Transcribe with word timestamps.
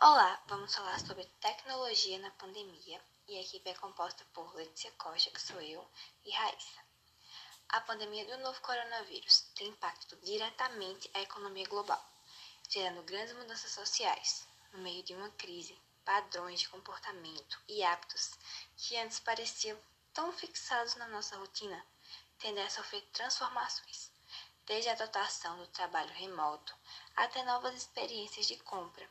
Olá, 0.00 0.40
vamos 0.46 0.72
falar 0.72 0.96
sobre 1.00 1.24
tecnologia 1.40 2.20
na 2.20 2.30
pandemia 2.30 3.02
e 3.26 3.36
a 3.36 3.40
equipe 3.40 3.68
é 3.68 3.74
composta 3.74 4.24
por 4.32 4.54
Letícia 4.54 4.92
Costa, 4.92 5.28
que 5.28 5.42
sou 5.42 5.60
eu, 5.60 5.84
e 6.24 6.30
Raíssa. 6.30 6.78
A 7.70 7.80
pandemia 7.80 8.24
do 8.24 8.40
novo 8.40 8.60
coronavírus 8.60 9.50
tem 9.56 9.66
impacto 9.66 10.14
diretamente 10.18 11.10
à 11.14 11.20
economia 11.20 11.66
global, 11.66 12.00
gerando 12.68 13.02
grandes 13.02 13.34
mudanças 13.34 13.72
sociais. 13.72 14.46
No 14.72 14.78
meio 14.78 15.02
de 15.02 15.16
uma 15.16 15.30
crise, 15.30 15.76
padrões 16.04 16.60
de 16.60 16.68
comportamento 16.68 17.60
e 17.66 17.82
hábitos 17.82 18.38
que 18.76 18.96
antes 18.98 19.18
pareciam 19.18 19.76
tão 20.14 20.32
fixados 20.32 20.94
na 20.94 21.08
nossa 21.08 21.36
rotina 21.38 21.84
tendem 22.38 22.62
a 22.62 22.70
sofrer 22.70 23.02
transformações, 23.12 24.12
desde 24.64 24.90
a 24.90 24.92
adotação 24.92 25.58
do 25.58 25.66
trabalho 25.66 26.12
remoto 26.12 26.72
até 27.16 27.42
novas 27.42 27.74
experiências 27.74 28.46
de 28.46 28.56
compra 28.58 29.10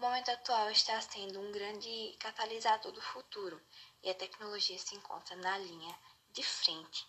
o 0.00 0.02
momento 0.02 0.30
atual 0.30 0.70
está 0.70 0.98
sendo 1.02 1.38
um 1.38 1.52
grande 1.52 2.16
catalisador 2.18 2.90
do 2.90 3.02
futuro 3.02 3.60
e 4.02 4.08
a 4.08 4.14
tecnologia 4.14 4.78
se 4.78 4.96
encontra 4.96 5.36
na 5.36 5.58
linha 5.58 5.94
de 6.32 6.42
frente 6.42 7.06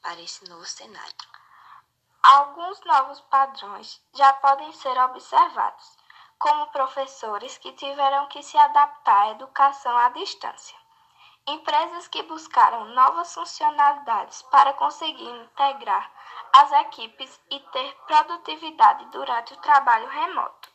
para 0.00 0.20
esse 0.20 0.48
novo 0.48 0.64
cenário. 0.64 1.16
Alguns 2.22 2.80
novos 2.84 3.20
padrões 3.22 4.00
já 4.14 4.32
podem 4.34 4.72
ser 4.72 4.96
observados, 4.98 5.98
como 6.38 6.68
professores 6.68 7.58
que 7.58 7.72
tiveram 7.72 8.28
que 8.28 8.40
se 8.40 8.56
adaptar 8.56 9.20
à 9.20 9.30
educação 9.32 9.96
à 9.96 10.10
distância. 10.10 10.78
Empresas 11.44 12.06
que 12.06 12.22
buscaram 12.22 12.84
novas 12.94 13.34
funcionalidades 13.34 14.42
para 14.42 14.74
conseguir 14.74 15.28
integrar 15.28 16.08
as 16.52 16.70
equipes 16.86 17.40
e 17.50 17.58
ter 17.58 17.94
produtividade 18.06 19.06
durante 19.06 19.54
o 19.54 19.60
trabalho 19.60 20.08
remoto 20.08 20.67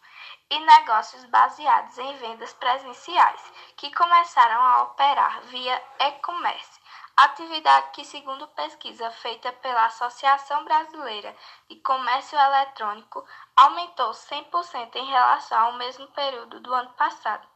e 0.54 0.60
negócios 0.60 1.26
baseados 1.26 1.98
em 1.98 2.16
vendas 2.18 2.54
presenciais, 2.54 3.42
que 3.76 3.92
começaram 3.92 4.62
a 4.62 4.84
operar 4.84 5.42
via 5.46 5.84
e-commerce, 6.00 6.80
atividade 7.18 7.90
que, 7.90 8.06
segundo 8.06 8.48
pesquisa 8.50 9.10
feita 9.10 9.52
pela 9.52 9.86
Associação 9.86 10.64
Brasileira 10.64 11.36
de 11.68 11.78
Comércio 11.78 12.38
Eletrônico, 12.38 13.28
aumentou 13.56 14.12
100% 14.12 14.96
em 14.96 15.06
relação 15.08 15.58
ao 15.58 15.74
mesmo 15.74 16.06
período 16.10 16.60
do 16.60 16.72
ano 16.72 16.94
passado. 16.94 17.48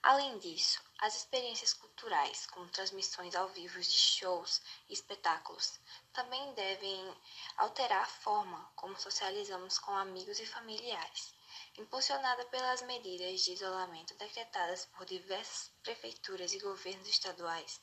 Além 0.00 0.38
disso, 0.38 0.80
as 1.00 1.16
experiências 1.16 1.74
culturais, 1.74 2.46
como 2.46 2.68
transmissões 2.68 3.34
ao 3.34 3.48
vivo 3.48 3.80
de 3.80 3.90
shows 3.90 4.62
e 4.88 4.92
espetáculos, 4.92 5.80
também 6.12 6.54
devem 6.54 7.12
alterar 7.56 8.02
a 8.02 8.06
forma 8.06 8.70
como 8.76 8.96
socializamos 8.96 9.80
com 9.80 9.96
amigos 9.96 10.38
e 10.38 10.46
familiares. 10.46 11.39
Impulsionada 11.78 12.44
pelas 12.46 12.82
medidas 12.82 13.42
de 13.42 13.52
isolamento 13.52 14.14
decretadas 14.16 14.86
por 14.86 15.06
diversas 15.06 15.70
prefeituras 15.82 16.52
e 16.52 16.58
governos 16.58 17.08
estaduais, 17.08 17.80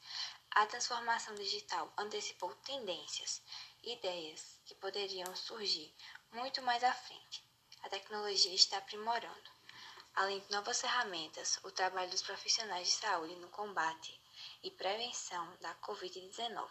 a 0.52 0.66
transformação 0.66 1.34
digital 1.36 1.92
antecipou 1.98 2.54
tendências 2.66 3.42
e 3.82 3.94
ideias 3.94 4.60
que 4.66 4.76
poderiam 4.76 5.34
surgir 5.36 5.96
muito 6.34 6.62
mais 6.62 6.84
à 6.84 6.94
frente. 6.94 7.44
A 7.82 7.90
tecnologia 7.90 8.54
está 8.54 8.78
aprimorando. 8.78 9.50
Além 10.16 10.42
de 10.42 10.52
novas 10.52 10.82
ferramentas, 10.82 11.58
o 11.64 11.72
trabalho 11.72 12.10
dos 12.10 12.22
profissionais 12.22 12.88
de 12.90 12.94
saúde 12.94 13.36
no 13.38 13.48
combate 13.50 14.20
e 14.64 14.70
prevenção 14.70 15.56
da 15.62 15.74
Covid-19. 15.76 16.70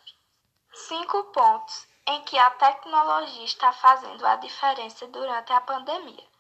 Cinco 0.75 1.25
pontos 1.33 1.89
em 2.07 2.23
que 2.25 2.39
a 2.39 2.51
tecnologia 2.51 3.45
está 3.45 3.73
fazendo 3.73 4.25
a 4.27 4.37
diferença 4.37 5.07
durante 5.09 5.53
a 5.53 5.61
pandemia 5.63 6.36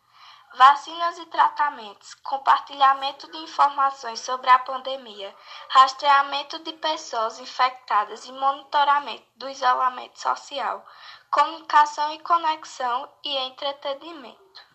vacinas 0.56 1.18
e 1.18 1.26
tratamentos, 1.26 2.14
compartilhamento 2.14 3.30
de 3.30 3.36
informações 3.36 4.20
sobre 4.20 4.48
a 4.48 4.58
pandemia, 4.58 5.34
rastreamento 5.68 6.58
de 6.60 6.72
pessoas 6.72 7.38
infectadas 7.38 8.24
e 8.24 8.32
monitoramento 8.32 9.26
do 9.36 9.50
isolamento 9.50 10.18
social, 10.18 10.82
comunicação 11.30 12.10
e 12.14 12.20
conexão 12.20 13.06
e 13.22 13.36
entretenimento. 13.36 14.65